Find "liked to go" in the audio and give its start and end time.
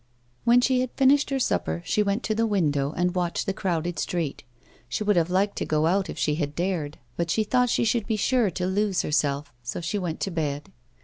5.29-5.85